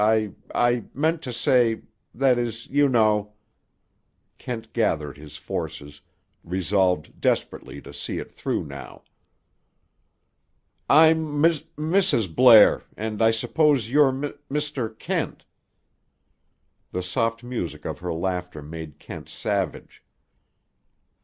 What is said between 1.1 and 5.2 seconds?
to say—that is you know—" Kent gathered